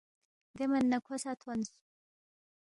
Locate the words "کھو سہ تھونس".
1.05-1.69